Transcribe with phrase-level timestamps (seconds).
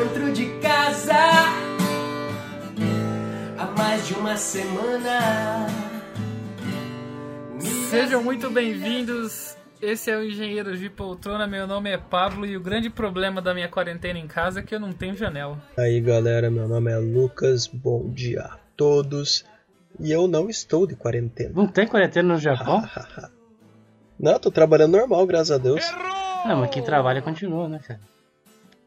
[0.00, 1.12] dentro de casa
[3.58, 5.66] há mais de uma semana.
[7.90, 9.54] Sejam muito bem-vindos.
[9.82, 11.46] Esse é o Engenheiro de Poltrona.
[11.46, 14.74] Meu nome é Pablo e o grande problema da minha quarentena em casa é que
[14.74, 15.62] eu não tenho janela.
[15.76, 17.66] Aí galera, meu nome é Lucas.
[17.66, 19.44] Bom dia a todos.
[19.98, 21.52] E eu não estou de quarentena.
[21.54, 22.82] Não tem quarentena no Japão?
[24.18, 25.84] não, tô trabalhando normal, graças a Deus.
[26.46, 28.00] Não, mas quem trabalha continua, né, cara?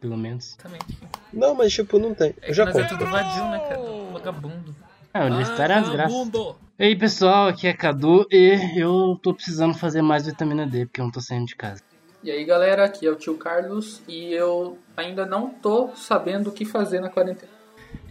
[0.04, 0.50] Pelo menos.
[0.60, 1.00] Exatamente.
[1.32, 2.36] Não, mas tipo, não tem.
[2.42, 2.98] É Eu já nós é conto.
[2.98, 3.80] tudo vadio, né, cara?
[4.12, 4.76] Vagabundo.
[5.14, 6.10] Ah, universitário é uma desgraça.
[6.14, 6.56] Vagabundo!
[6.78, 11.00] E aí, pessoal, aqui é Cadu e eu tô precisando fazer mais vitamina D porque
[11.00, 11.82] eu não tô saindo de casa.
[12.22, 16.52] E aí galera, aqui é o tio Carlos e eu ainda não tô sabendo o
[16.52, 17.54] que fazer na quarentena.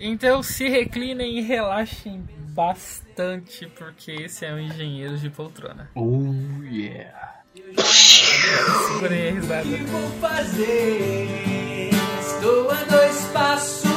[0.01, 5.91] Então se reclinem e relaxem bastante, porque esse é o Engenheiro de Poltrona.
[5.95, 6.23] Oh,
[6.65, 7.43] yeah.
[7.77, 9.69] Segurei a risada.
[9.69, 11.52] O que vou fazer?
[13.33, 13.89] Passos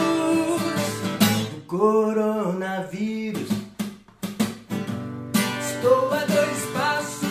[1.51, 3.49] do coronavírus.
[5.59, 7.27] Estou a dois passos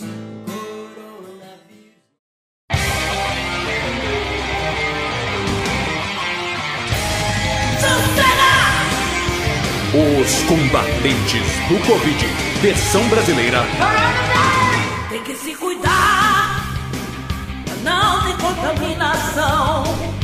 [0.00, 1.96] do coronavírus.
[9.94, 12.26] Os combatentes do Covid,
[12.60, 13.64] versão brasileira.
[15.08, 16.66] Tem que se cuidar
[17.82, 20.15] não ter contaminação.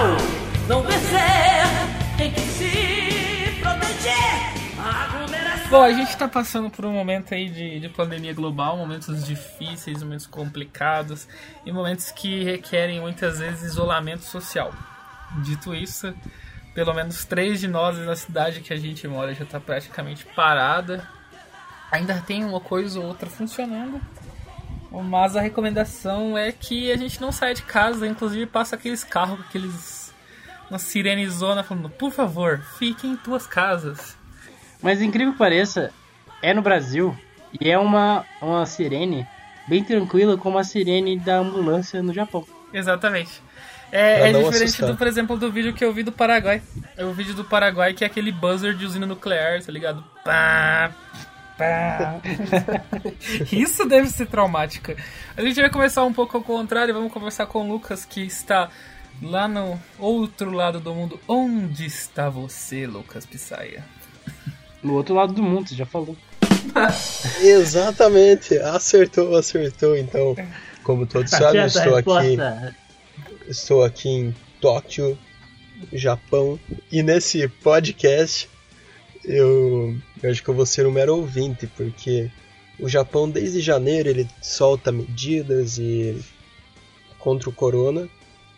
[0.00, 0.16] Mal
[0.66, 1.18] não vencer,
[2.16, 5.68] tem que se proteger.
[5.68, 10.02] Bom, a gente tá passando por um momento aí de, de pandemia global, momentos difíceis,
[10.02, 11.28] momentos complicados
[11.66, 14.72] e momentos que requerem muitas vezes isolamento social.
[15.42, 16.14] Dito isso,
[16.74, 21.06] pelo menos três de nós na cidade que a gente mora já tá praticamente parada.
[21.92, 24.00] Ainda tem uma coisa ou outra funcionando,
[24.92, 29.38] mas a recomendação é que a gente não saia de casa, inclusive passa aqueles carros
[29.38, 30.00] com aqueles
[30.70, 34.16] uma sirenezona falando, por favor, fiquem em tuas casas.
[34.80, 35.92] Mas incrível que pareça,
[36.40, 37.16] é no Brasil
[37.60, 39.26] e é uma, uma sirene
[39.66, 42.46] bem tranquila como a sirene da ambulância no Japão.
[42.72, 43.42] Exatamente.
[43.92, 44.90] É, é diferente assustar.
[44.90, 46.62] do, por exemplo, do vídeo que eu vi do Paraguai.
[46.96, 50.04] É o vídeo do Paraguai que é aquele buzzer de usina nuclear, tá ligado?
[50.24, 50.92] Pá,
[51.60, 52.20] pá.
[53.52, 54.92] Isso deve ser traumático.
[55.36, 58.70] A gente vai começar um pouco ao contrário, vamos conversar com o Lucas que está
[59.22, 61.20] lá no outro lado do mundo.
[61.28, 63.84] Onde está você, Lucas Pissaia?
[64.82, 66.16] No outro lado do mundo, você já falou.
[67.40, 69.96] Exatamente, acertou, acertou.
[69.96, 70.34] Então,
[70.82, 72.38] como todos sabem, eu Acerta a estou aqui,
[73.48, 75.18] estou aqui em Tóquio,
[75.92, 76.58] Japão.
[76.90, 78.48] E nesse podcast,
[79.24, 82.30] eu, eu acho que eu vou ser um mero ouvinte, porque
[82.78, 86.18] o Japão, desde janeiro, ele solta medidas e
[87.18, 88.08] contra o corona.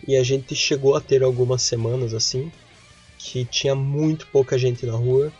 [0.07, 2.51] E a gente chegou a ter algumas semanas assim,
[3.19, 5.33] que tinha muito pouca gente na rua,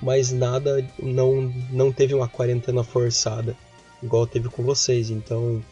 [0.00, 3.56] mas nada, não, não teve uma quarentena forçada,
[4.00, 5.10] igual teve com vocês.
[5.10, 5.62] Então,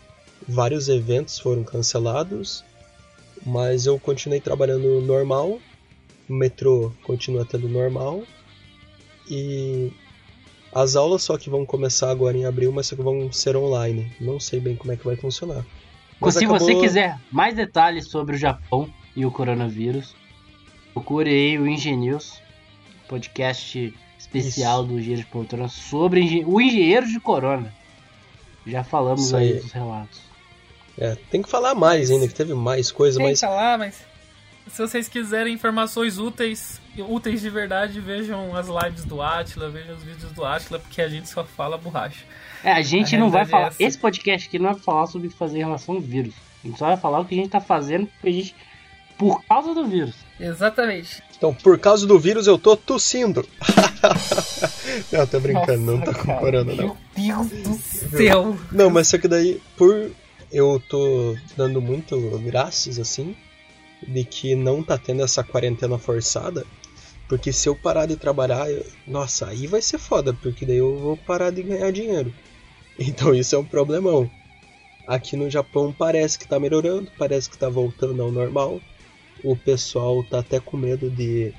[0.48, 2.64] vários eventos foram cancelados,
[3.44, 5.60] mas eu continuei trabalhando normal,
[6.28, 8.24] o metrô continua tendo normal,
[9.28, 9.92] e
[10.74, 14.10] as aulas só que vão começar agora em abril, mas só que vão ser online.
[14.20, 15.64] Não sei bem como é que vai funcionar.
[16.20, 20.14] Mas Se você acabou- quiser mais detalhes sobre o Japão e o coronavírus,
[20.92, 22.40] procure aí o Engenheus,
[23.08, 27.72] podcast especial do Engenheiro de Poltrona sobre engen- o engenheiro de corona.
[28.66, 29.60] Já falamos Isso aí aí.
[29.60, 30.20] dos relatos.
[30.98, 34.02] É, tem que falar mais ainda, que teve mais coisa, mas Tenta lá, mas
[34.68, 40.02] se vocês quiserem informações úteis, úteis de verdade, vejam as lives do Atila, vejam os
[40.02, 42.24] vídeos do Atila, porque a gente só fala borracha.
[42.64, 43.66] É, a gente A não vai é falar.
[43.68, 43.82] essa.
[43.82, 46.34] esse podcast aqui não vai falar sobre fazer em relação ao vírus.
[46.64, 48.54] A gente só vai falar o que a gente tá fazendo porque a gente.
[49.16, 50.14] Por causa do vírus.
[50.38, 51.22] Exatamente.
[51.36, 53.46] Então, por causa do vírus, eu tô tossindo.
[55.10, 56.96] não, tô brincando, não Nossa, tá com cara, corona, não.
[57.16, 58.58] Meu Deus do céu.
[58.70, 60.10] Não, mas só que daí, por
[60.52, 63.34] eu tô dando muito graças, assim,
[64.06, 66.66] de que não tá tendo essa quarentena forçada,
[67.28, 70.96] porque se eu parar de trabalhar, eu- nossa, aí vai ser foda, porque daí eu
[70.98, 72.32] vou parar de ganhar dinheiro.
[72.98, 74.30] Então isso é um problemão.
[75.06, 78.80] Aqui no Japão parece que tá melhorando, parece que tá voltando ao normal.
[79.44, 81.52] O pessoal tá até com medo de,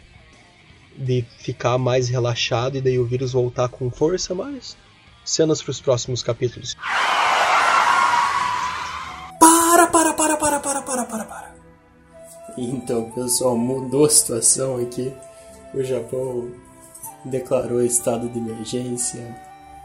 [0.97, 4.75] de ficar mais relaxado e daí o vírus voltar com força, mas
[5.23, 6.75] cenas pros próximos capítulos.
[12.57, 15.13] Então, pessoal, mudou a situação aqui.
[15.73, 16.49] O Japão
[17.23, 19.35] declarou estado de emergência.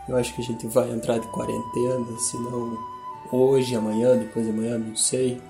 [0.08, 2.78] Eu acho que a gente vai entrar de quarentena, se não
[3.30, 5.40] hoje, amanhã, depois de amanhã, não sei.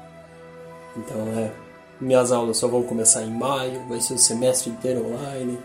[0.96, 1.52] Então é.
[2.00, 5.56] Minhas aulas só vão começar em maio, vai ser o semestre inteiro online.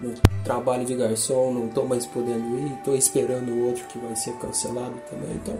[0.00, 4.14] No trabalho de garçom não tô mais podendo ir, tô esperando o outro que vai
[4.14, 5.58] ser cancelado também, então.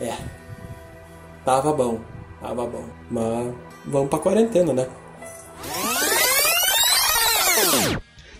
[0.00, 0.16] É.
[1.44, 2.00] Tava bom,
[2.40, 2.88] tava bom.
[3.10, 3.54] Mas
[3.84, 4.88] vamos pra quarentena, né?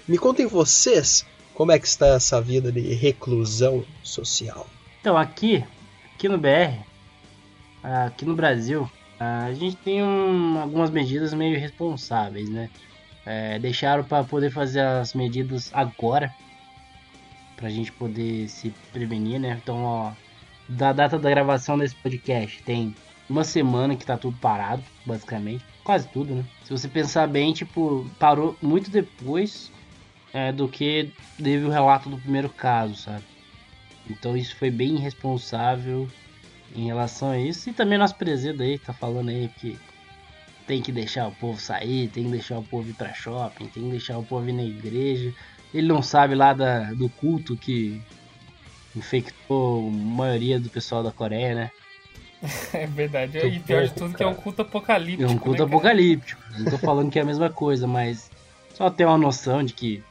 [0.08, 4.66] Me contem vocês como é que está essa vida de reclusão social.
[5.00, 5.64] Então, aqui,
[6.14, 6.84] aqui no BR,
[7.82, 8.88] aqui no Brasil,
[9.19, 12.70] a gente tem um- algumas medidas meio responsáveis, né?
[13.25, 16.32] É, deixaram para poder fazer as medidas agora,
[17.56, 19.58] pra gente poder se prevenir, né?
[19.60, 20.12] Então, ó,
[20.69, 22.94] da data da gravação desse podcast, tem
[23.28, 25.64] uma semana que tá tudo parado, basicamente.
[25.84, 26.44] Quase tudo, né?
[26.64, 29.70] Se você pensar bem, tipo, parou muito depois
[30.32, 33.25] é, do que teve o relato do primeiro caso, sabe?
[34.08, 36.08] Então isso foi bem irresponsável
[36.75, 37.70] em relação a isso.
[37.70, 39.78] E também nosso presídio aí tá falando aí que
[40.67, 43.84] tem que deixar o povo sair, tem que deixar o povo ir pra shopping, tem
[43.84, 45.32] que deixar o povo ir na igreja.
[45.73, 48.00] Ele não sabe lá da, do culto que
[48.94, 51.70] infectou a maioria do pessoal da Coreia, né?
[52.72, 53.38] É verdade.
[53.38, 54.42] E pior de tudo que é um cara.
[54.42, 55.22] culto apocalíptico.
[55.22, 55.68] É um né, culto cara?
[55.68, 56.42] apocalíptico.
[56.58, 58.30] Não tô falando que é a mesma coisa, mas
[58.74, 60.02] só ter uma noção de que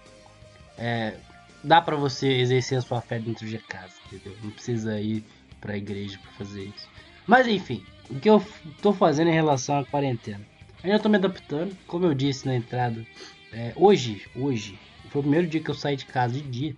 [0.77, 1.15] é,
[1.63, 4.35] dá pra você exercer a sua fé dentro de casa, entendeu?
[4.43, 5.23] Não precisa ir
[5.61, 6.87] pra igreja pra fazer isso.
[7.27, 8.43] Mas enfim, o que eu
[8.81, 10.41] tô fazendo em relação à quarentena?
[10.83, 13.05] Ainda tô me adaptando, como eu disse na entrada.
[13.51, 14.77] é, hoje, hoje,
[15.09, 16.75] foi o primeiro dia que eu saí de casa de dia.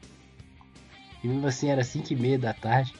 [1.23, 2.93] E mesmo assim era 5 e meia da tarde.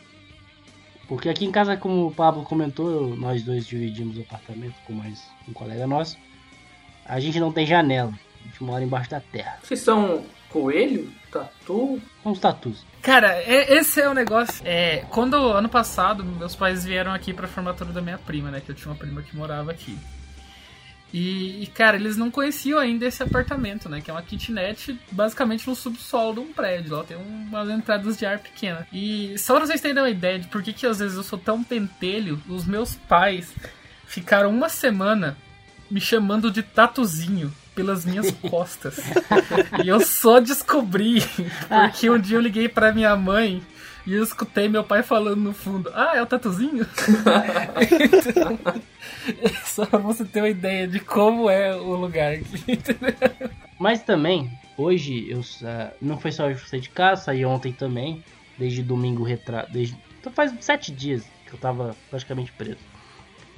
[1.07, 4.93] Porque aqui em casa, como o Pablo comentou, eu- nós dois dividimos o apartamento com
[4.93, 6.17] mais um colega nosso.
[7.05, 8.11] A gente não tem janela.
[8.41, 9.57] A gente mora embaixo da terra.
[9.63, 11.11] Vocês são coelho?
[11.31, 12.01] Tatu?
[12.23, 12.85] São os tatus.
[13.01, 14.61] Cara, é- esse é o negócio.
[14.65, 18.61] É, quando ano passado meus pais vieram aqui pra formatura da minha prima, né?
[18.61, 19.97] Que eu tinha uma prima que morava aqui.
[21.13, 24.01] E, e, cara, eles não conheciam ainda esse apartamento, né?
[24.01, 26.95] Que é uma kitnet basicamente no subsolo de um prédio.
[26.95, 28.85] Lá tem umas entradas de ar pequena.
[28.91, 31.39] E só pra vocês terem uma ideia de por que, que às vezes eu sou
[31.39, 33.53] tão pentelho, os meus pais
[34.05, 35.37] ficaram uma semana
[35.89, 38.99] me chamando de tatuzinho pelas minhas costas.
[39.83, 41.23] e eu só descobri
[41.69, 43.61] porque um dia eu liguei pra minha mãe
[44.07, 46.85] e eu escutei meu pai falando no fundo: Ah, é o tatuzinho?
[47.91, 48.59] Então,
[49.65, 52.79] só pra você ter uma ideia de como é o lugar aqui.
[53.79, 58.23] Mas também, hoje, eu sa- não foi só eu sair de casa, saí ontem também.
[58.57, 59.67] Desde domingo retra...
[59.69, 62.79] desde Então faz sete dias que eu tava praticamente preso.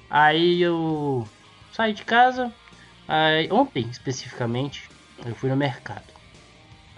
[0.10, 1.26] Aí eu
[1.72, 2.52] saí de casa.
[3.08, 4.90] Aí, ontem, especificamente,
[5.26, 6.04] eu fui no mercado.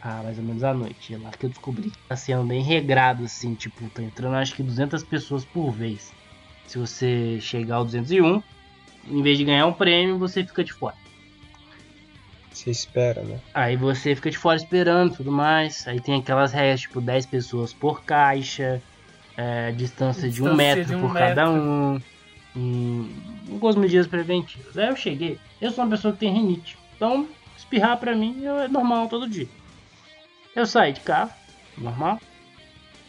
[0.02, 1.14] Ah, mais ou menos à noite.
[1.14, 3.54] É lá que eu descobri que tá sendo bem regrado, assim.
[3.54, 6.12] Tipo, tá entrando acho que 200 pessoas por vez.
[6.66, 8.42] Se você chegar ao 201,
[9.08, 10.96] em vez de ganhar um prêmio, você fica de fora.
[12.52, 13.40] Você espera, né?
[13.54, 15.88] Aí você fica de fora esperando tudo mais.
[15.88, 18.82] Aí tem aquelas regras, tipo, 10 pessoas por caixa,
[19.38, 21.30] é, distância, de um Distância metro de um por metro.
[21.36, 22.02] cada um.
[22.56, 23.10] E
[23.50, 24.78] algumas medidas preventivas.
[24.78, 26.78] Aí eu cheguei, eu sou uma pessoa que tem rinite.
[26.96, 27.28] Então,
[27.58, 29.48] espirrar pra mim é normal todo dia.
[30.56, 31.32] Eu saí de carro,
[31.78, 32.20] normal.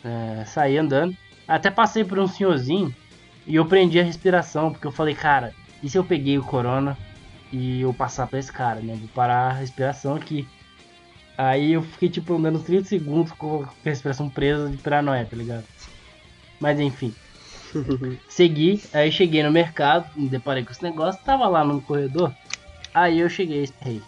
[0.04, 1.16] é, saí andando.
[1.46, 2.94] Até passei por um senhorzinho
[3.46, 5.52] e eu prendi a respiração, porque eu falei, cara,
[5.82, 6.96] e se eu peguei o corona
[7.52, 8.94] e eu passar pra esse cara, né?
[8.94, 10.46] Vou parar a respiração aqui.
[11.36, 15.64] Aí eu fiquei tipo andando 30 segundos com a respiração presa de paranoia, tá ligado?
[16.60, 17.14] Mas enfim.
[18.28, 22.32] Segui, aí cheguei no mercado, me deparei com esse negócio, tava lá no corredor.
[22.94, 24.02] Aí eu cheguei e esperrei.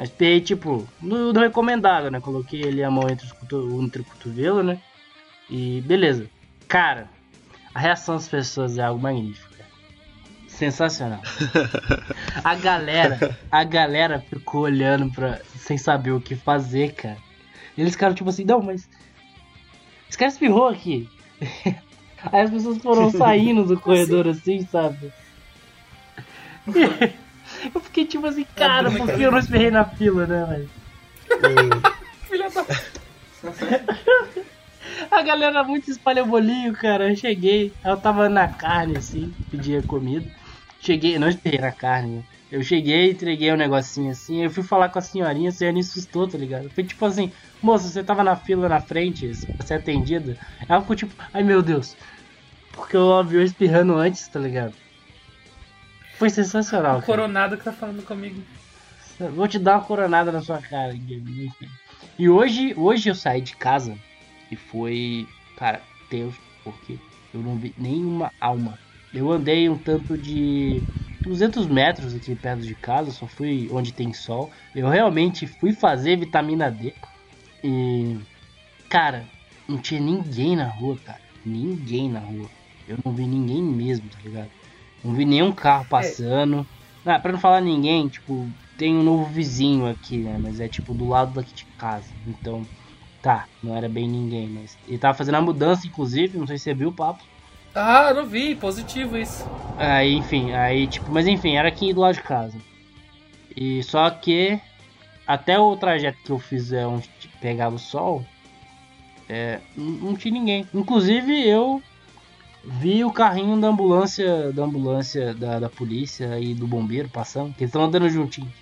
[0.00, 2.20] Aí Esperrei, tipo, no, no recomendável, né?
[2.22, 4.80] Coloquei ali a mão entre, os coto- entre o cotovelo, né?
[5.50, 6.26] E beleza.
[6.66, 7.06] Cara,
[7.74, 9.50] a reação das pessoas é algo magnífico.
[9.54, 9.68] cara.
[10.48, 11.20] Sensacional.
[12.42, 15.38] A galera, a galera ficou olhando pra.
[15.56, 17.18] sem saber o que fazer, cara.
[17.76, 18.88] Eles ficaram tipo assim, não, mas.
[20.08, 21.06] Esse cara espirrou aqui.
[22.32, 25.12] Aí as pessoas foram saindo do corredor assim, sabe?
[27.74, 30.70] Eu fiquei tipo assim, cara, por que eu não esperrei na fila, né, velho?
[32.28, 32.64] Filha da.
[35.10, 37.08] A galera muito espalha bolinho, cara.
[37.10, 40.26] Eu cheguei, eu tava na carne assim, pedia comida.
[40.80, 42.16] Cheguei, não esperei na carne.
[42.16, 42.22] né?
[42.50, 44.42] Eu cheguei, entreguei um negocinho assim.
[44.42, 46.70] Eu fui falar com a senhorinha, a senhorinha assustou, tá ligado?
[46.70, 47.30] Foi tipo assim,
[47.62, 50.36] moça, você tava na fila na frente, pra ser atendida.
[50.68, 51.96] Ela ficou tipo, ai meu Deus.
[52.72, 54.74] Porque eu vi eu espirrando antes, tá ligado?
[56.20, 58.40] Foi sensacional, O coronado que tá falando comigo.
[59.34, 60.94] Vou te dar uma coronada na sua cara.
[62.16, 63.96] E hoje, hoje eu saí de casa
[64.52, 66.96] e foi, cara, Deus, porque
[67.34, 68.78] eu não vi nenhuma alma
[69.12, 70.82] eu andei um tanto de
[71.22, 74.50] 200 metros aqui perto de casa, só fui onde tem sol.
[74.74, 76.94] Eu realmente fui fazer vitamina D
[77.62, 78.16] e
[78.88, 79.24] cara,
[79.68, 81.20] não tinha ninguém na rua, cara.
[81.44, 82.48] Ninguém na rua.
[82.86, 84.50] Eu não vi ninguém mesmo, tá ligado?
[85.02, 86.66] Não vi nenhum carro passando.
[87.04, 90.38] Ah, pra não falar ninguém, tipo, tem um novo vizinho aqui, né?
[90.38, 92.12] Mas é tipo do lado daqui de casa.
[92.26, 92.66] Então,
[93.22, 94.76] tá, não era bem ninguém, mas.
[94.86, 97.22] Ele tava fazendo a mudança, inclusive, não sei se você viu o papo.
[97.74, 99.48] Ah, não vi, positivo isso.
[99.78, 102.58] Aí, enfim, aí, tipo, mas enfim, era aqui do lado de casa.
[103.56, 104.60] E só que
[105.26, 107.08] até o trajeto que eu fiz é onde
[107.40, 108.24] pegava o sol,
[109.28, 110.68] é, não tinha ninguém.
[110.74, 111.82] Inclusive eu
[112.64, 117.62] vi o carrinho da ambulância, da ambulância da, da polícia e do bombeiro passando, que
[117.64, 118.52] eles estão andando juntinho,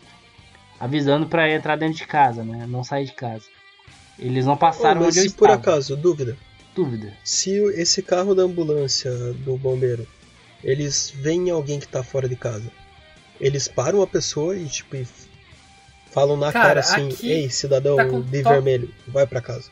[0.79, 2.67] avisando pra entrar dentro de casa, né?
[2.69, 3.45] Não sair de casa.
[4.19, 5.61] Eles não passaram mas onde eu se por estava.
[5.61, 6.37] acaso, dúvida,
[6.75, 7.13] Dúvida.
[7.25, 9.11] se esse carro da ambulância
[9.45, 10.07] do bombeiro,
[10.63, 12.71] eles veem alguém que tá fora de casa,
[13.41, 15.07] eles param a pessoa e tipo e
[16.11, 18.11] falam na Cara, cara assim, aqui ei cidadão tá de
[18.43, 19.71] to- vermelho, vai pra casa.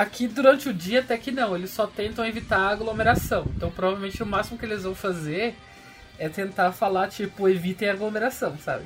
[0.00, 3.44] Aqui durante o dia até que não, eles só tentam evitar a aglomeração.
[3.56, 5.54] Então provavelmente o máximo que eles vão fazer
[6.18, 8.84] é tentar falar, tipo, evitem a aglomeração, sabe?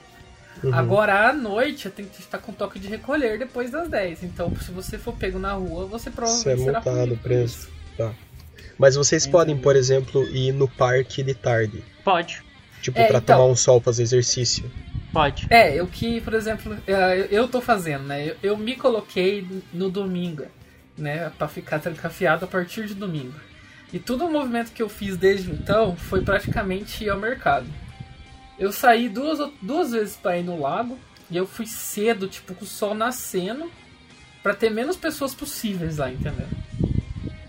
[0.63, 0.75] Uhum.
[0.75, 4.23] Agora à noite tem que estar com toque de recolher depois das 10.
[4.23, 7.69] Então se você for pego na rua, você provavelmente Você é será multado, preso.
[7.97, 8.13] Tá.
[8.79, 12.43] Mas vocês podem, por exemplo, ir no parque de tarde, Pode,
[12.81, 13.37] tipo É, pra então.
[13.37, 14.65] tomar um sol, fazer exercício.
[15.13, 15.47] pode.
[15.51, 18.29] É, eu que, por exemplo, é, eu tô fazendo, né?
[18.29, 20.45] Eu, eu me coloquei no domingo,
[20.97, 21.31] né?
[21.39, 23.35] Pra ficar trancafiado a partir de domingo.
[23.93, 27.67] E todo o movimento que eu fiz desde então foi praticamente ir ao mercado.
[28.59, 30.99] Eu saí duas, duas vezes pra ir no lago
[31.31, 33.71] e eu fui cedo, tipo, com o sol nascendo,
[34.43, 36.47] pra ter menos pessoas possíveis lá, entendeu?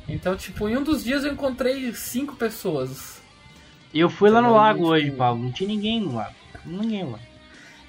[0.08, 3.22] Então, tipo, em um dos dias eu encontrei cinco pessoas.
[3.94, 4.62] Eu fui lá no Entendeu?
[4.62, 5.44] lago Tipo- hoje, Paulo.
[5.44, 6.36] Não tinha ninguém no lago.
[6.66, 7.20] Ninguém lá.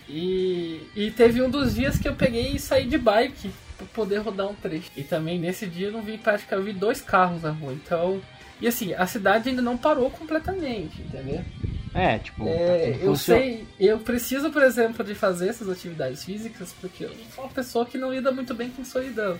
[0.08, 4.18] E, e teve um dos dias que eu peguei e saí de bike pra poder
[4.18, 4.90] rodar um trecho.
[4.96, 7.72] E também nesse dia eu não vi prática, eu vi dois carros na rua.
[7.72, 8.20] Então.
[8.60, 11.44] E assim, a cidade ainda não parou completamente, entendeu?
[11.92, 16.24] É, tipo, É, tá tudo eu sei, eu preciso, por exemplo, de fazer essas atividades
[16.24, 19.38] físicas porque eu sou uma pessoa que não lida muito bem com solidão.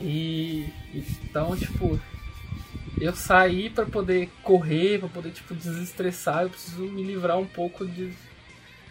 [0.00, 2.00] E então, tipo,
[3.00, 7.86] eu saí pra poder correr, pra poder tipo desestressar, eu preciso me livrar um pouco
[7.86, 8.12] de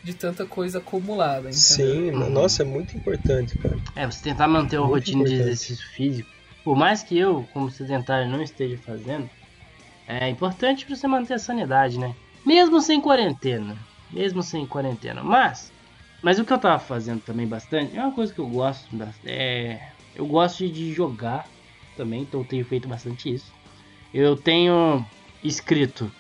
[0.04, 1.54] de tanta coisa acumulada, entendeu?
[1.54, 3.78] Sim, nossa, é muito importante, cara.
[3.96, 5.50] É, você tentar manter uma Muito rotina de importante.
[5.50, 6.30] exercício físico.
[6.64, 9.30] Por mais que eu, como sedentário, não esteja fazendo,
[10.08, 12.16] é importante pra você manter a sanidade, né?
[12.46, 13.78] Mesmo sem quarentena.
[14.12, 15.24] Mesmo sem quarentena.
[15.24, 15.72] Mas,
[16.22, 19.30] mas o que eu tava fazendo também bastante, é uma coisa que eu gosto bastante.
[19.30, 19.80] É,
[20.16, 21.48] eu gosto de jogar
[21.96, 23.52] também, então eu tenho feito bastante isso.
[24.14, 25.06] Eu tenho
[25.44, 26.12] escrito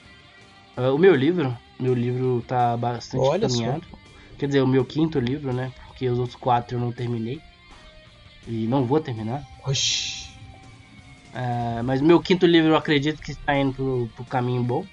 [0.75, 1.55] ah, o meu livro.
[1.81, 3.55] Meu livro tá bastante Olha só.
[3.55, 3.87] caminhado.
[4.37, 5.73] Quer dizer, o meu quinto livro, né?
[5.87, 7.41] Porque os outros quatro eu não terminei.
[8.47, 9.43] E não vou terminar.
[9.65, 10.29] Oxi.
[11.33, 14.85] Ah, mas meu quinto livro eu acredito que está indo pro, pro caminho bom.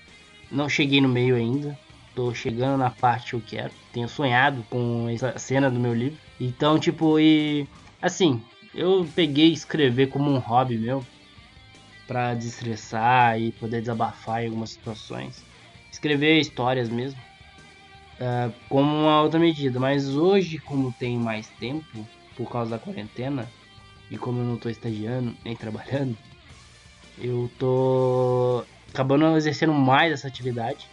[0.50, 1.78] Não cheguei no meio ainda.
[2.14, 3.72] Tô chegando na parte que eu quero.
[3.92, 6.18] Tenho sonhado com essa cena do meu livro.
[6.40, 7.68] Então, tipo, e.
[8.00, 8.42] Assim,
[8.74, 11.04] eu peguei escrever como um hobby meu.
[12.06, 15.44] Pra desestressar e poder desabafar em algumas situações.
[15.98, 17.20] Escrever histórias mesmo.
[18.20, 19.80] ah, como uma outra medida.
[19.80, 23.50] Mas hoje, como tem mais tempo, por causa da quarentena,
[24.08, 26.16] e como eu não tô estagiando nem trabalhando,
[27.18, 28.64] eu tô
[28.94, 30.86] acabando exercendo mais essa atividade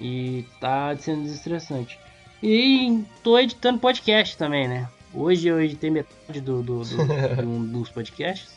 [0.00, 1.98] e tá sendo desestressante.
[2.42, 4.88] E tô editando podcast também, né?
[5.12, 6.96] Hoje eu editei metade do, do, do-
[7.36, 8.56] de um dos podcasts.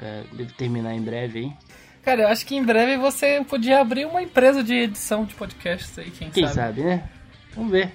[0.00, 1.52] É, devo terminar em breve aí.
[2.08, 5.98] Cara, eu acho que em breve você podia abrir uma empresa de edição de podcasts
[5.98, 6.54] aí, quem, Quem sabe.
[6.54, 7.08] sabe, né?
[7.54, 7.92] Vamos ver.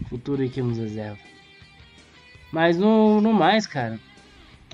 [0.00, 1.16] O futuro aí que nos reserva.
[2.50, 4.00] Mas no, no mais, cara,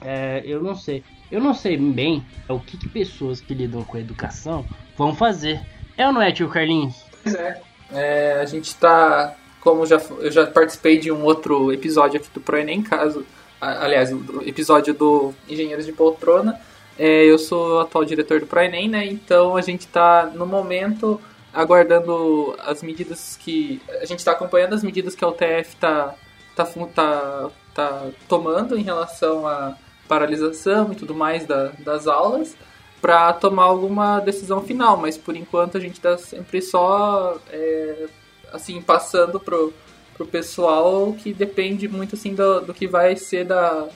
[0.01, 1.05] é, eu não sei.
[1.31, 4.65] Eu não sei bem o que, que pessoas que lidam com a educação
[4.97, 5.61] vão fazer.
[5.97, 6.97] É ou não é, tio Carlinhos?
[7.23, 7.61] Pois é.
[7.93, 9.35] É, a gente tá.
[9.61, 13.27] Como já, eu já participei de um outro episódio aqui do ProEnem, caso.
[13.61, 16.59] a- Aliás, o episódio do Engenheiros de Poltrona.
[16.99, 19.07] É, eu sou o atual diretor do ProEnem, né?
[19.07, 21.21] Então a gente tá no momento
[21.53, 23.81] aguardando as medidas que.
[24.01, 26.15] A gente tá acompanhando as medidas que a UTF tá,
[26.57, 29.77] tá, fu- tá, tá tomando em relação à
[30.09, 32.57] paralisação e tudo mais da- das aulas
[33.01, 38.07] para tomar alguma decisão final, mas por enquanto a gente está sempre só é,
[38.53, 39.73] assim passando pro,
[40.17, 43.87] pro pessoal que depende muito assim do, do que vai ser da,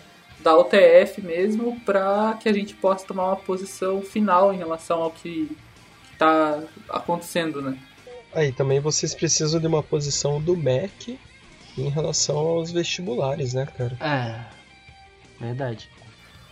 [0.43, 5.11] da UTF mesmo para que a gente possa tomar uma posição final em relação ao
[5.11, 5.51] que
[6.19, 7.79] tá acontecendo, né?
[8.35, 11.19] Aí também vocês precisam de uma posição do MEC
[11.77, 13.97] em relação aos vestibulares, né, cara?
[14.01, 14.63] É.
[15.41, 15.89] Verdade.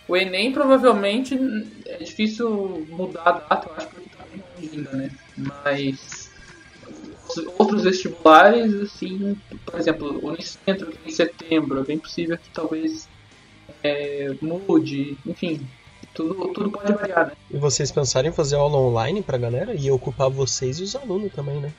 [0.09, 1.38] O Enem provavelmente
[1.87, 5.11] é difícil mudar a data, eu acho, porque tá bem longe ainda, né?
[5.64, 6.30] Mas
[7.28, 13.09] os outros vestibulares, assim, por exemplo, o Unicentro em setembro, é bem possível que talvez
[13.82, 15.66] é, mude, enfim,
[16.14, 17.32] tudo, tudo pode variar, né?
[17.50, 21.32] E vocês pensarem em fazer aula online pra galera e ocupar vocês e os alunos
[21.32, 21.72] também, né?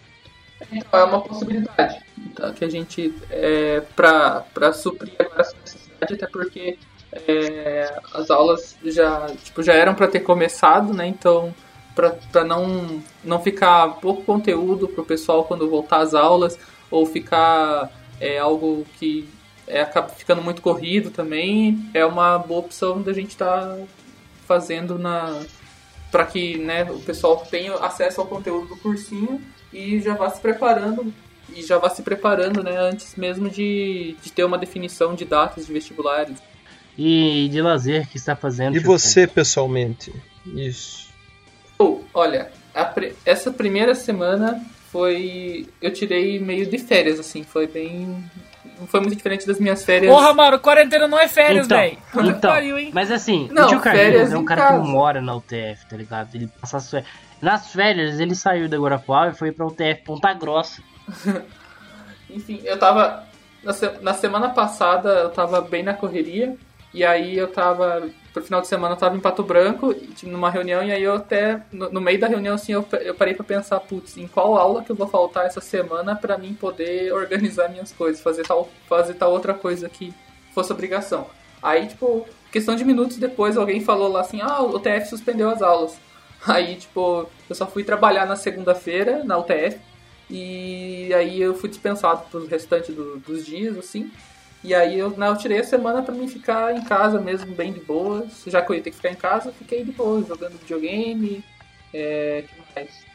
[0.71, 6.27] Então, é uma possibilidade então, que a gente, é, pra suprir agora essa necessidade, até
[6.27, 6.77] porque
[7.11, 11.07] é, as aulas já, tipo, já eram para ter começado, né?
[11.07, 11.53] Então,
[11.93, 16.57] para não, não ficar pouco conteúdo para o pessoal quando voltar às aulas,
[16.89, 19.27] ou ficar é, algo que
[19.67, 23.77] é, acaba ficando muito corrido também, é uma boa opção da gente estar tá
[24.47, 25.41] fazendo na
[26.11, 29.41] para que né, o pessoal tenha acesso ao conteúdo do cursinho
[29.71, 31.13] e já vá se preparando
[31.55, 35.65] e já vá se preparando né, antes mesmo de, de ter uma definição de datas
[35.65, 36.37] de vestibulares.
[36.97, 38.75] E de lazer que está fazendo.
[38.75, 40.13] E você pessoalmente?
[40.45, 41.09] Isso.
[41.79, 42.51] Oh, olha,
[42.93, 45.67] pre essa primeira semana foi.
[45.81, 48.23] Eu tirei meio de férias, assim, foi bem.
[48.81, 50.11] Não foi muito diferente das minhas férias.
[50.11, 51.97] Porra, mano, quarentena não é férias, Então, velho.
[52.31, 52.89] então pariu, hein?
[52.91, 54.81] mas assim, Não, o tio férias Carlinhos é um cara casa.
[54.81, 56.29] que mora na UTF, tá ligado?
[56.33, 57.09] Ele passa as férias.
[57.39, 60.81] Nas férias, ele saiu da Guarapuava e foi pra UTF Ponta Grossa.
[62.29, 63.23] Enfim, eu tava.
[63.63, 66.55] Na, se- na semana passada eu tava bem na correria.
[66.93, 68.09] E aí eu tava.
[68.33, 71.61] Pro final de semana eu tava em Pato Branco, numa reunião, e aí eu até.
[71.71, 74.83] No, no meio da reunião, assim, eu, eu parei pra pensar, putz, em qual aula
[74.83, 79.15] que eu vou faltar essa semana pra mim poder organizar minhas coisas, fazer tal, fazer
[79.15, 80.13] tal outra coisa que
[80.55, 81.27] fosse obrigação.
[81.61, 85.61] Aí, tipo, questão de minutos depois alguém falou lá assim, ah, o TF suspendeu as
[85.61, 85.99] aulas.
[86.47, 89.77] Aí, tipo, eu só fui trabalhar na segunda-feira na UTF.
[90.33, 94.09] E aí eu fui dispensado pro restante do- dos dias, assim.
[94.63, 97.73] E aí eu, né, eu tirei a semana pra mim ficar em casa mesmo, bem
[97.73, 98.43] de boas.
[98.45, 101.43] Já que eu ia ter que ficar em casa, fiquei de boa, jogando videogame.
[101.93, 103.05] É, que mais?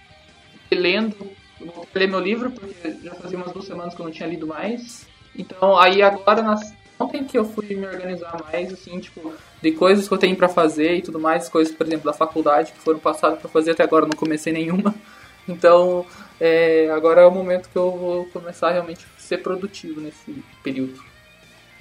[0.72, 1.30] Lendo.
[1.60, 4.46] Vou ler meu livro, porque já fazia umas duas semanas que eu não tinha lido
[4.46, 5.06] mais.
[5.34, 9.32] Então, aí agora, nas, ontem que eu fui me organizar mais, assim, tipo,
[9.62, 12.72] de coisas que eu tenho pra fazer e tudo mais, coisas, por exemplo, da faculdade
[12.72, 14.94] que foram passadas pra fazer, até agora não comecei nenhuma.
[15.48, 16.04] Então,
[16.40, 21.00] é, agora é o momento que eu vou começar a realmente ser produtivo nesse período.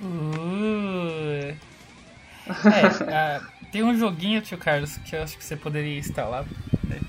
[0.01, 1.55] Uh.
[2.47, 6.45] É, ah, tem um joguinho, tio Carlos, que eu acho que você poderia instalar.
[6.84, 6.99] né?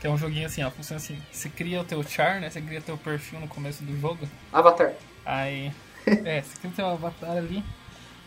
[0.00, 1.18] Que é um joguinho assim, ó, funciona assim.
[1.30, 2.48] Você cria o teu char, né?
[2.48, 4.28] Você cria teu perfil no começo do jogo.
[4.52, 4.92] Avatar.
[5.24, 5.72] Aí.
[6.24, 7.62] É, você cria teu avatar ali.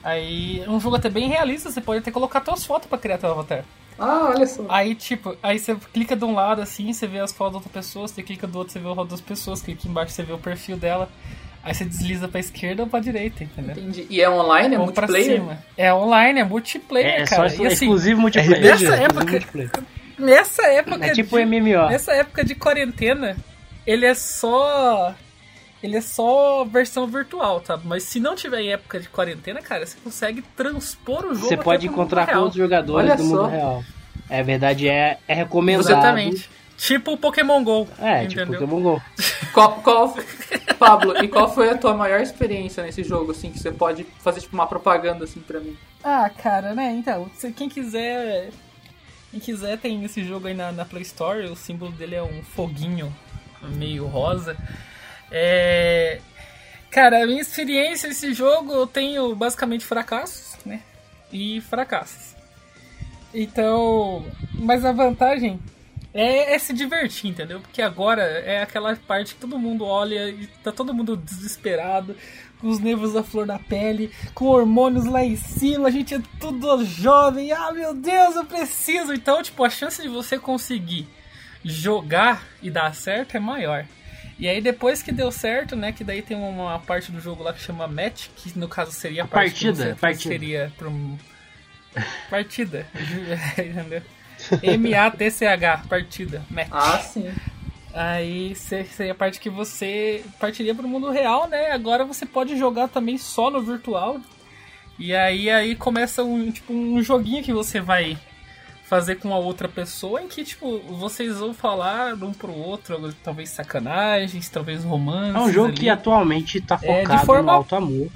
[0.04, 3.18] Aí é um jogo até bem realista, você pode até colocar tuas fotos pra criar
[3.18, 3.64] teu avatar.
[3.98, 4.66] Ah, olha só.
[4.68, 7.72] Aí, tipo, aí você clica de um lado assim, você vê as fotos da outra
[7.72, 10.34] pessoa, você clica do outro, você vê o rosto das pessoas, clica embaixo, você vê
[10.34, 11.10] o perfil dela.
[11.64, 13.72] Aí você desliza pra esquerda ou pra direita, entendeu?
[13.78, 14.06] Entendi.
[14.10, 14.76] E é online?
[14.76, 15.36] É ou multiplayer?
[15.40, 15.58] cima.
[15.78, 17.48] É online, é multiplayer, É, é só cara.
[17.48, 18.74] E assim, exclusivo multiplayer.
[18.74, 19.72] RPG, nessa época- multiplayer.
[20.20, 21.06] nessa época.
[21.06, 21.90] É tipo de, MMO.
[21.90, 23.38] Nessa época de quarentena,
[23.88, 25.16] ele é só.
[25.82, 27.78] Ele é só versão virtual, tá?
[27.84, 31.48] Mas se não tiver em época de quarentena, cara, você consegue transpor o jogo.
[31.48, 33.48] Você pode mundo encontrar com outros jogadores Olha do mundo só.
[33.48, 33.84] real.
[34.30, 35.86] É verdade, é, é recomendado.
[35.90, 36.50] Exatamente.
[36.84, 37.88] Tipo o Pokémon GO.
[37.98, 38.60] É, tipo entendeu?
[38.60, 39.02] Pokémon GO.
[39.54, 40.18] Qual, qual,
[40.78, 44.42] Pablo, e qual foi a tua maior experiência nesse jogo, assim, que você pode fazer,
[44.42, 45.78] tipo, uma propaganda, assim, pra mim?
[46.04, 46.92] Ah, cara, né?
[46.92, 48.50] Então, se quem quiser.
[49.32, 52.44] Quem quiser tem esse jogo aí na, na Play Store, o símbolo dele é um
[52.44, 53.16] foguinho
[53.62, 54.58] meio rosa.
[55.32, 56.20] É.
[56.92, 60.82] Cara, a minha experiência nesse jogo eu tenho basicamente fracassos, né?
[61.32, 62.36] E fracassos.
[63.34, 64.26] Então.
[64.54, 65.62] Mas a vantagem
[66.14, 67.60] é, é se divertir, entendeu?
[67.60, 72.16] Porque agora é aquela parte que todo mundo olha e tá todo mundo desesperado,
[72.60, 76.22] com os nervos à flor da pele, com hormônios lá em cima, a gente é
[76.40, 79.14] tudo jovem, ah meu Deus, eu preciso!
[79.14, 81.08] Então, tipo, a chance de você conseguir
[81.64, 83.86] jogar e dar certo é maior.
[84.38, 87.54] E aí depois que deu certo, né, que daí tem uma parte do jogo lá
[87.54, 90.74] que chama match, que no caso seria a parte Partida, partida.
[90.78, 91.18] pra um...
[92.30, 92.88] Partida,
[93.58, 94.02] entendeu?
[94.62, 96.68] M-A-T-C-H, partida, match.
[96.72, 97.32] Ah, sim.
[97.94, 101.72] Aí se- seria a parte que você partiria pro mundo real, né?
[101.72, 104.20] Agora você pode jogar também só no virtual.
[104.98, 108.18] E aí aí começa um tipo um joguinho que você vai
[108.86, 113.50] fazer com a outra pessoa em que tipo vocês vão falar um pro outro, talvez
[113.50, 115.36] sacanagens, talvez romances.
[115.36, 115.78] É um jogo ali.
[115.78, 118.08] que atualmente tá É, de focado forma- no alto amor.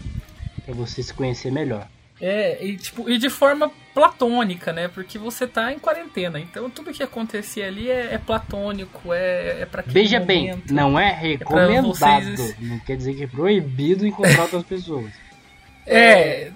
[0.65, 1.87] Pra você se conhecer melhor.
[2.19, 4.87] É, e tipo, e de forma platônica, né?
[4.87, 6.39] Porque você tá em quarentena.
[6.39, 10.99] Então tudo que acontecer ali é, é platônico, é, é pra aquele Veja bem, não
[10.99, 11.87] é pra recomendado.
[11.87, 15.11] vocês- Não quer dizer que é proibido encontrar outras pessoas.
[15.89, 16.51] É,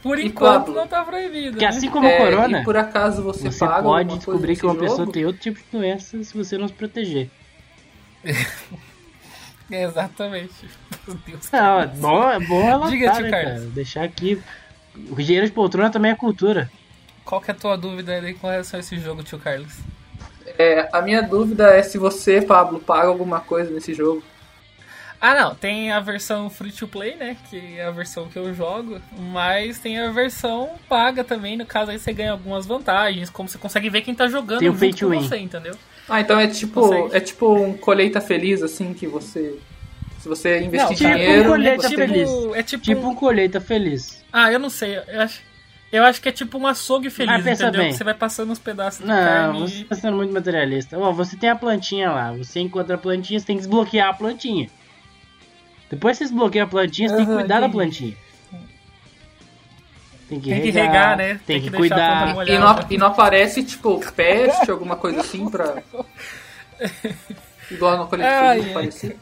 [0.00, 0.74] por enquanto Pablo?
[0.76, 1.52] não tá proibido.
[1.52, 1.70] Porque né?
[1.70, 4.76] assim como É, o corona, E por acaso você, você paga pode descobrir que uma
[4.76, 5.10] pessoa jogo?
[5.12, 7.28] tem outro tipo de doença se você não se proteger.
[8.24, 10.52] É, exatamente.
[11.06, 11.50] Meu Deus.
[11.50, 13.60] Não, é bom, é bom relatar, Diga, tio né, cara?
[13.60, 14.40] Deixar aqui.
[15.10, 16.70] O engenheiro de poltrona também é cultura.
[17.24, 19.74] Qual que é a tua dúvida aí com relação a esse jogo, tio Carlos?
[20.58, 24.22] É, a minha dúvida é se você, Pablo, paga alguma coisa nesse jogo.
[25.20, 27.36] Ah, não, tem a versão free to play, né?
[27.48, 31.56] Que é a versão que eu jogo, mas tem a versão paga também.
[31.56, 34.68] No caso aí você ganha algumas vantagens, como você consegue ver quem tá jogando Tem
[34.72, 35.22] junto com win.
[35.22, 35.74] você, entendeu?
[36.08, 37.16] Ah, então é tipo, Consegue.
[37.16, 39.58] é tipo um colheita feliz, assim, que você.
[40.26, 41.48] Se você investir Não, tipo um dinheiro.
[41.50, 42.30] colheita você- feliz.
[42.56, 44.24] É tipo, Tipo um- colheita feliz.
[44.32, 44.98] Ah, eu não sei.
[45.06, 45.40] Eu acho,
[45.92, 47.82] eu acho que é tipo um açougue feliz, Ah, pensa entendeu?
[47.82, 47.90] bem.
[47.92, 49.84] Que você vai passando uns pedaços de Não, carne você e...
[49.84, 50.98] tá sendo muito materialista.
[50.98, 54.14] Ó, você tem a plantinha lá, você encontra a plantinha, você tem que desbloquear a
[54.14, 54.68] plantinha.
[55.88, 58.16] Depois que você desbloqueia a plantinha, você tem que cuidar da plantinha.
[60.28, 61.28] Tem que Tem que regar, regar, né?
[61.34, 62.34] Tem, Tem que, que cuidar.
[62.34, 62.50] molhada.
[62.50, 65.80] E não, e não aparece, tipo, peste, alguma coisa assim pra.
[67.70, 69.16] Igual no colheita Ai, feliz ai.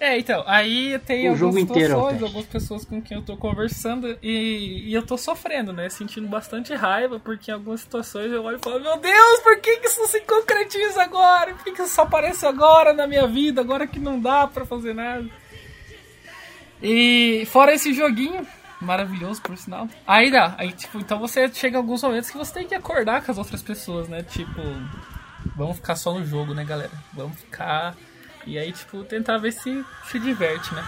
[0.00, 4.88] É, então, aí tem O algumas situações, algumas pessoas com quem eu tô conversando e,
[4.88, 5.90] e eu tô sofrendo, né?
[5.90, 9.76] Sentindo bastante raiva, porque em algumas situações eu olho e falo, meu Deus, por que,
[9.76, 11.54] que isso se concretiza agora?
[11.54, 14.64] Por que, que isso só aparece agora na minha vida, agora que não dá pra
[14.64, 15.28] fazer nada?
[16.82, 18.46] E fora esse joguinho,
[18.80, 19.86] maravilhoso por sinal.
[20.06, 23.22] Aí dá, aí tipo, então você chega em alguns momentos que você tem que acordar
[23.22, 24.22] com as outras pessoas, né?
[24.22, 24.62] Tipo,
[25.54, 26.92] vamos ficar só no jogo, né, galera?
[27.12, 27.94] Vamos ficar.
[28.46, 30.84] E aí, tipo, tentar ver se se diverte, né?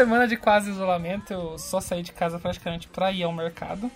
[0.00, 3.90] Semana de quase isolamento, eu só saí de casa praticamente pra ir ao mercado,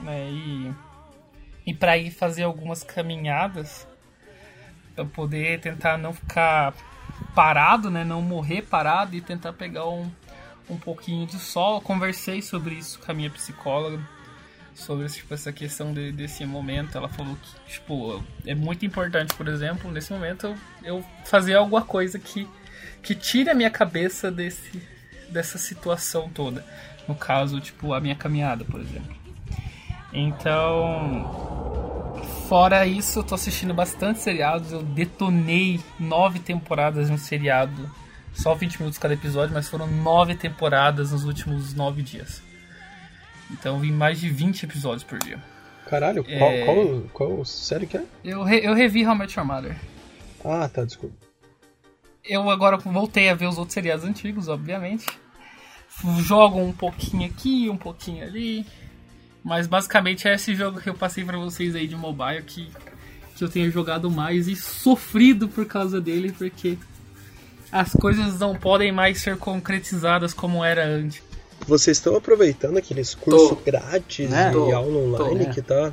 [0.00, 0.28] né?
[0.28, 0.72] E,
[1.66, 3.86] e pra ir fazer algumas caminhadas
[4.96, 6.74] pra poder tentar não ficar
[7.36, 8.02] parado, né?
[8.04, 10.10] Não morrer parado e tentar pegar um,
[10.68, 11.76] um pouquinho de sol.
[11.76, 14.00] Eu conversei sobre isso com a minha psicóloga.
[14.74, 19.46] Sobre tipo, essa questão de- desse momento, ela falou que tipo, é muito importante, por
[19.46, 20.56] exemplo, nesse momento eu,
[20.96, 22.48] eu fazer alguma coisa que
[23.00, 24.82] que tire a minha cabeça desse,
[25.34, 26.64] dessa situação toda.
[27.06, 29.14] No caso, tipo, a minha caminhada, por exemplo.
[30.12, 32.14] Então,
[32.48, 34.72] fora isso, eu tô assistindo bastante seriados.
[34.72, 37.90] Eu detonei nove temporadas de um seriado.
[38.32, 42.42] Só 20 minutos cada episódio, mas foram nove temporadas nos últimos nove dias.
[43.50, 45.38] Então, vi mais de 20 episódios por dia.
[45.88, 46.64] Caralho, qual, É.
[46.64, 48.04] qual, qual série que é?
[48.24, 49.76] Eu, re- eu revi How I Met Your Mother.
[50.44, 51.14] Ah, tá, desculpa.
[52.24, 55.06] Eu agora voltei a ver os outros seriados antigos, obviamente.
[56.18, 58.66] Jogo um pouquinho aqui, um pouquinho ali.
[59.42, 62.70] Mas basicamente é esse jogo que eu passei pra vocês aí de mobile que,
[63.36, 66.78] que eu tenho jogado mais e sofrido por causa dele, porque
[67.70, 71.22] as coisas não podem mais ser concretizadas como era antes.
[71.66, 73.56] Vocês estão aproveitando aqueles cursos Tô.
[73.56, 74.50] grátis É.
[74.52, 75.50] e aula online Tô.
[75.52, 75.92] que tá.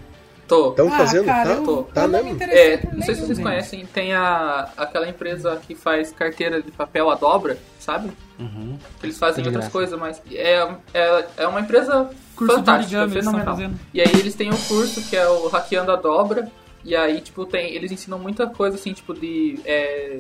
[0.52, 0.72] Tô.
[0.72, 1.26] Estão fazendo?
[1.26, 1.64] cara, tá?
[1.64, 1.84] tô.
[1.84, 2.38] tá mesmo?
[2.44, 7.10] É, não sei se vocês conhecem, tem a, aquela empresa que faz carteira de papel
[7.10, 8.12] à dobra, sabe?
[8.38, 8.78] Uhum.
[9.02, 9.72] Eles fazem outras graça.
[9.72, 13.58] coisas, mas é, é, é uma empresa Curso fantástica, fenomenal.
[13.94, 16.52] E aí eles têm um curso que é o Hackeando a Dobra,
[16.84, 20.20] e aí, tipo, tem, eles ensinam muita coisa, assim, tipo, de, é,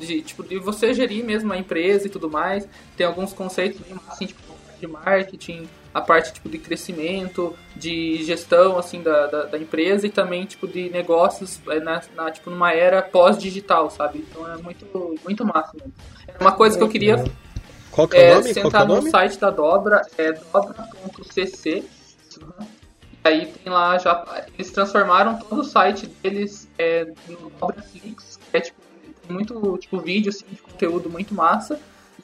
[0.00, 2.66] de, tipo, de você gerir mesmo a empresa e tudo mais.
[2.96, 4.40] Tem alguns conceitos, assim, tipo,
[4.80, 10.10] de marketing, a parte, tipo, de crescimento, de gestão, assim, da, da, da empresa e
[10.10, 14.26] também, tipo, de negócios é, na, na, tipo, numa era pós-digital, sabe?
[14.28, 15.92] Então é muito, muito massa mesmo.
[16.26, 17.24] É uma coisa que eu queria
[17.92, 18.52] Qual que é, é, o nome?
[18.52, 19.10] você Qual que é entrar o no nome?
[19.10, 21.84] site da Dobra, é dobra.cc.
[23.24, 24.44] E aí tem lá já.
[24.58, 28.80] Eles transformaram todo o site deles é, no DobraFlix, que é tipo,
[29.28, 31.78] muito tipo, vídeo assim, de conteúdo muito massa.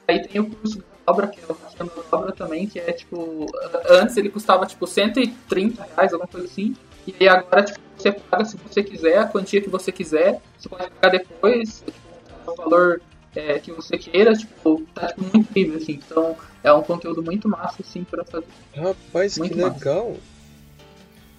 [0.08, 2.78] E aí tem o curso da Dobra, que é o curso da Dobra também, que
[2.78, 3.46] é tipo.
[3.88, 6.76] Antes ele custava tipo 130 reais, alguma coisa assim.
[7.06, 10.40] E aí agora tipo, você paga se você quiser, a quantia que você quiser.
[10.58, 13.00] Você pode pagar depois, tipo, o valor
[13.34, 15.92] é, que você queira, tipo, tá tipo, muito livre, assim.
[15.92, 18.46] Então é um conteúdo muito massa, assim, pra fazer.
[18.76, 19.74] Rapaz, Muito que massa.
[19.74, 20.16] legal.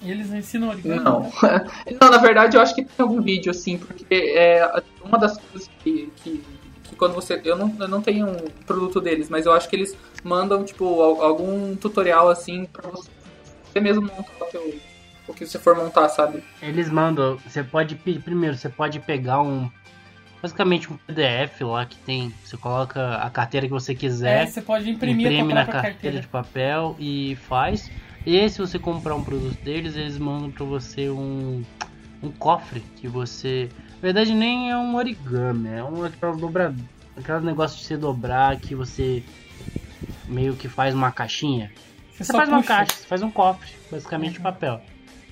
[0.03, 0.99] E eles ensinam origami.
[0.99, 1.21] Não.
[1.21, 1.67] né?
[2.01, 4.67] não, na verdade eu acho que tem algum vídeo, assim, porque é
[5.03, 6.43] uma das coisas que, que
[7.01, 7.41] quando você.
[7.43, 8.35] Eu não, eu não tenho um
[8.67, 13.09] produto deles, mas eu acho que eles mandam, tipo, al- algum tutorial assim pra você,
[13.73, 14.75] você mesmo montar o, teu,
[15.27, 16.43] o que você for montar, sabe?
[16.61, 19.67] Eles mandam, você pode primeiro, você pode pegar um
[20.43, 24.61] basicamente um PDF lá que tem, você coloca a carteira que você É, quiser, você
[24.61, 26.19] pode imprimir imprime na carteira carteira.
[26.19, 27.89] de papel e faz.
[28.25, 31.63] E se você comprar um produto deles, eles mandam pra você um
[32.23, 33.67] um cofre que você,
[34.01, 36.73] na verdade nem é um origami, é um aquelas dobra,
[37.15, 39.23] aquelas negócio de você dobrar que você
[40.27, 41.71] meio que faz uma caixinha.
[42.17, 42.67] Você Você faz uma puxa.
[42.75, 44.81] caixa, você faz um cofre, basicamente de papel.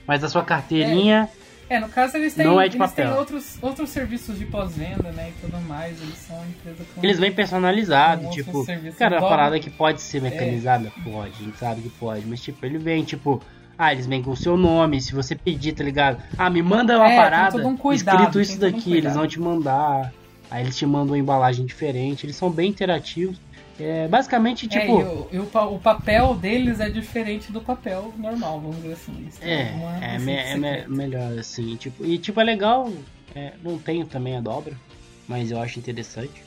[0.05, 1.29] Mas a sua carteirinha
[1.69, 3.19] É, no caso eles têm, Não é de eles têm papel.
[3.19, 6.01] outros, outros serviços de pós-venda, né, e tudo mais.
[6.01, 7.03] Eles são uma empresa com...
[7.03, 8.65] Eles vêm personalizados, tipo,
[8.97, 12.63] cara, a parada que pode ser mecanizada, pode, a gente sabe que pode, mas tipo,
[12.65, 13.41] ele vem, tipo,
[13.79, 16.21] ah, eles vêm com o seu nome, se você pedir, tá ligado?
[16.37, 19.25] Ah, me manda uma É, parada, um cuidado, escrito isso todo um daqui, eles vão
[19.25, 20.13] te mandar,
[20.51, 23.39] aí eles te mandam uma embalagem diferente, eles são bem interativos,
[23.79, 24.99] é, basicamente, É, tipo,
[25.31, 29.29] e o, o pa- o papel deles é diferente do papel normal, vamos dizer assim.
[29.41, 32.91] É, é, me- é me- melhor assim, tipo, e tipo é legal,
[33.33, 34.75] é, não tenho também a dobra,
[35.25, 36.43] mas eu acho interessante.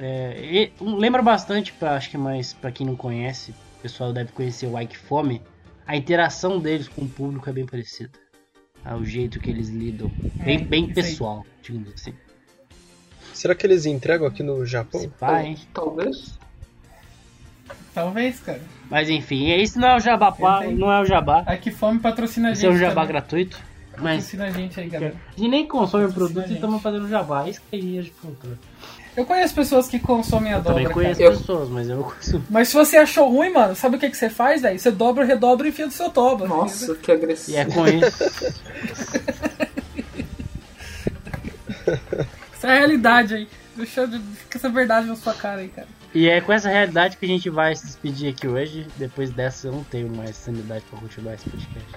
[0.00, 4.12] É, e, um, lembra bastante, pra, acho que mais pra quem não conhece, o pessoal
[4.12, 5.40] deve conhecer o Ike Fome,
[5.86, 8.10] a interação deles com o público é bem parecida.
[8.84, 10.10] Ah, o jeito que eles lidam,
[10.44, 10.94] bem, bem aí.
[10.94, 12.12] pessoal, digamos assim.
[13.32, 15.00] Será que eles entregam aqui no Japão?
[15.00, 15.58] Se pá, hein?
[15.72, 16.38] Talvez.
[17.94, 18.60] Talvez, cara.
[18.90, 20.34] Mas enfim, isso não é o jabá,
[20.70, 21.40] não é o jabá.
[21.46, 22.58] Aqui fome patrocina a gente.
[22.58, 23.08] Isso é um jabá também.
[23.08, 23.73] gratuito.
[23.98, 25.14] Mas Patrocina a gente aí, galera.
[25.14, 27.48] a gente nem consome o produto e estamos fazendo jabá.
[27.48, 28.58] Isso que é dinheiro de controle.
[29.16, 31.36] Eu conheço pessoas que consomem a Eu também dobra, conheço cara.
[31.36, 32.44] Pessoas, mas eu não consumo.
[32.50, 34.78] Mas se você achou ruim, mano, sabe o que, que você faz, velho?
[34.78, 36.48] Você dobra, redobra e enfia do seu toba.
[36.48, 37.56] Nossa, que agressivo.
[37.56, 38.24] E é com isso.
[42.54, 43.48] Essa é a realidade aí.
[43.76, 45.88] Deixa de fica essa verdade na sua cara aí, cara.
[46.14, 48.86] E é com essa realidade que a gente vai se despedir aqui hoje.
[48.96, 51.88] Depois dessa, eu não tenho mais sanidade pra continuar esse podcast.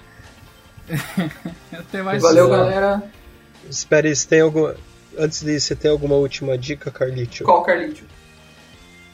[1.71, 3.03] Até mais Valeu, galera.
[3.69, 4.75] Espere, se tem alguma.
[5.17, 7.43] Antes disso, você tem alguma última dica, Carlito?
[7.43, 8.03] Qual Carlito?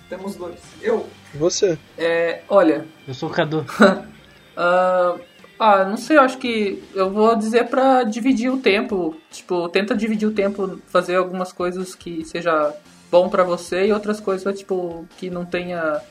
[0.09, 0.59] Temos dois.
[0.81, 1.07] Eu?
[1.33, 1.77] Você.
[1.97, 3.65] É, olha, Eu sou o Cadu.
[4.55, 5.15] Ah,
[5.57, 9.15] ah, não sei, eu acho que eu vou dizer pra dividir o tempo.
[9.31, 12.71] Tipo, tenta dividir o tempo, fazer algumas coisas que seja
[13.09, 16.01] bom pra você e outras coisas, tipo, que não tenha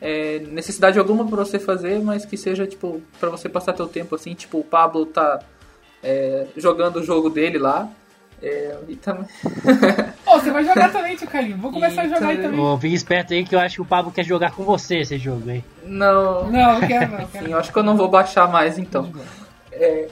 [0.00, 4.14] é, necessidade alguma pra você fazer, mas que seja, tipo, pra você passar teu tempo,
[4.14, 4.34] assim.
[4.34, 5.40] Tipo, o Pablo tá
[6.02, 7.88] é, jogando o jogo dele lá.
[8.42, 9.26] É, e também...
[10.26, 11.58] Ô, você vai jogar também, tio Carlinho.
[11.58, 12.58] Vou começar a Eita, jogar aí também.
[12.58, 15.18] Ô, fique esperto aí que eu acho que o Pablo quer jogar com você esse
[15.18, 15.62] jogo aí.
[15.84, 17.26] Não, Não, não quero não.
[17.28, 19.12] Quero Sim, eu acho que eu não vou baixar mais, então.
[19.72, 20.08] É,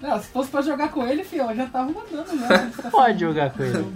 [0.00, 2.72] Não, se fosse pra jogar com ele, filho, eu já tava mandando.
[2.82, 3.86] Tá Pode jogar com ele.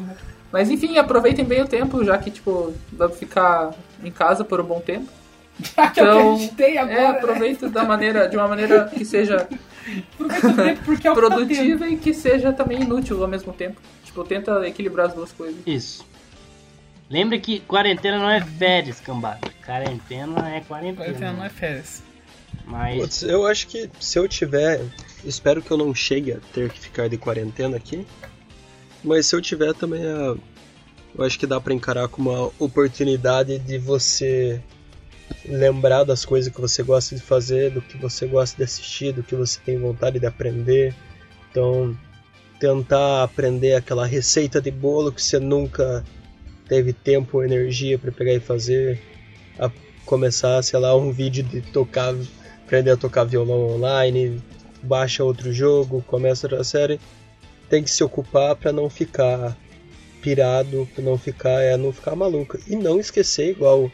[0.53, 4.65] Mas enfim, aproveitem bem o tempo, já que, tipo, vai ficar em casa por um
[4.65, 5.09] bom tempo.
[5.77, 6.99] Já que é que a Então, gente tem agora.
[6.99, 7.07] é, né?
[7.09, 12.81] aproveita da maneira, de uma maneira que seja é tá produtiva e que seja também
[12.81, 13.81] inútil ao mesmo tempo.
[14.03, 15.57] Tipo, tenta equilibrar as duas coisas.
[15.67, 16.07] Isso.
[17.11, 19.41] Lembre que quarentena não é férias, cambada.
[19.65, 21.05] Quarentena é quarentena.
[21.05, 22.03] Quarentena não é férias.
[22.65, 24.81] Mas Putz, eu acho que se eu tiver.
[25.25, 28.07] Espero que eu não chegue a ter que ficar de quarentena aqui.
[29.05, 30.37] Mas se eu tiver também a.
[31.15, 34.63] Eu acho que dá pra encarar como uma oportunidade de você
[35.45, 39.23] lembrar das coisas que você gosta de fazer, do que você gosta de assistir, do
[39.23, 40.95] que você tem vontade de aprender.
[41.51, 41.95] Então,
[42.59, 46.05] tentar aprender aquela receita de bolo que você nunca
[46.67, 48.99] teve tempo ou energia para pegar e fazer,
[49.59, 49.71] a
[50.07, 52.15] começar, sei lá, um vídeo de tocar,
[52.65, 54.41] aprender a tocar violão online,
[54.83, 56.99] baixa outro jogo, começa outra série.
[57.73, 59.57] Tem que se ocupar para não ficar
[60.21, 62.59] pirado, para não ficar, é, não ficar maluco.
[62.69, 63.91] E não esquecer, igual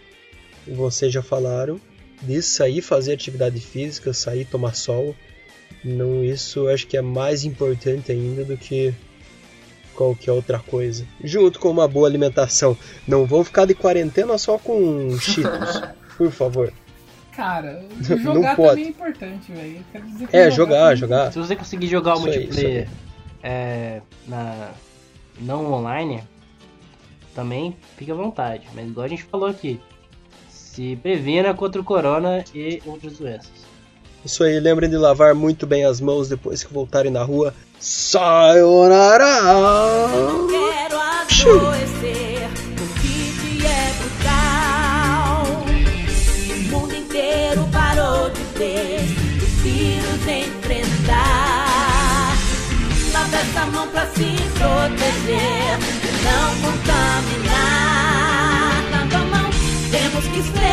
[0.67, 1.81] vocês já falaram,
[2.21, 5.15] de sair fazer atividade física, sair tomar sol.
[5.85, 8.93] Não, isso eu acho que é mais importante ainda do que
[9.95, 11.07] qualquer outra coisa.
[11.23, 12.77] Junto com uma boa alimentação.
[13.07, 15.83] Não vão ficar de quarentena só com cheetos,
[16.19, 16.73] por favor.
[17.31, 18.71] Cara, Não jogar pode.
[18.71, 19.85] também é importante, velho.
[19.93, 21.33] Quero dizer que É, jogar, jogar.
[21.33, 22.89] se você conseguir jogar o multiplayer
[23.43, 24.71] é, na,
[25.41, 26.23] não online,
[27.35, 28.67] também fica à vontade.
[28.75, 29.81] Mas igual a gente falou aqui,
[30.49, 33.69] se previna contra o corona e outras doenças.
[34.25, 37.55] Isso aí, lembrem de lavar muito bem as mãos depois que voltarem na rua.
[37.79, 39.25] Sayonara!
[40.51, 42.28] Quero adoecer
[54.19, 55.79] se proteger,
[56.25, 57.53] não contaminar.
[58.91, 59.51] Lava a mão,
[59.93, 60.68] temos que esfregar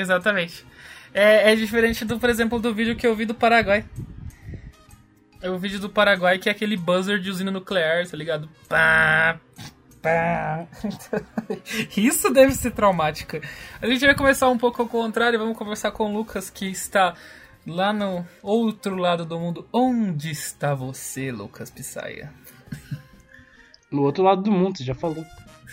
[0.00, 0.64] Exatamente.
[1.12, 3.84] É, é diferente do, por exemplo, do vídeo que eu vi do Paraguai.
[5.42, 8.48] É o vídeo do Paraguai que é aquele buzzer de usina nuclear, tá ligado?
[8.68, 9.40] Pá,
[10.02, 10.66] pá.
[11.96, 13.40] Isso deve ser traumático.
[13.80, 17.14] A gente vai começar um pouco ao contrário, vamos conversar com o Lucas que está
[17.66, 19.66] lá no outro lado do mundo.
[19.72, 22.32] Onde está você, Lucas Pissaia?
[23.90, 25.26] No outro lado do mundo, você já falou.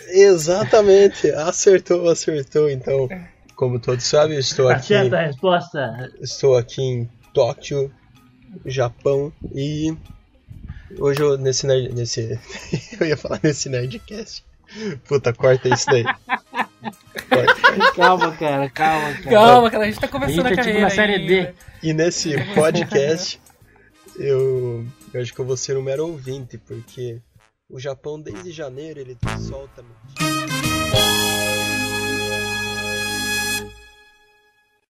[0.08, 2.68] Exatamente, acertou, acertou.
[2.68, 3.08] Então,
[3.58, 6.12] como todos sabem, eu estou aqui, Acerta a resposta.
[6.20, 7.92] estou aqui em Tóquio,
[8.64, 9.92] Japão e
[10.96, 12.38] hoje eu nesse nerd, nesse
[13.00, 14.44] eu ia falar nesse nerdcast.
[15.08, 16.04] Puta, corta isso daí.
[16.04, 17.58] Corta.
[17.96, 19.30] Calma, cara, calma, cara.
[19.30, 20.80] Calma, cara, a gente tá começando A a, gente é tipo carreira.
[20.82, 21.38] na série D.
[21.38, 21.54] ainda.
[21.82, 23.40] E nesse podcast
[24.16, 27.20] eu, eu acho que eu vou ser um mero ouvinte, porque
[27.68, 29.82] o Japão desde janeiro ele solta